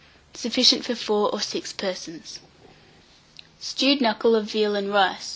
Sufficient 0.33 0.83
for 0.83 0.95
4 0.95 1.31
or 1.31 1.39
6 1.39 1.73
persons. 1.73 2.39
STEWED 3.59 4.01
KNUCKLE 4.01 4.35
OF 4.35 4.45
VEAL 4.47 4.75
AND 4.75 4.91
RICE. 4.91 5.29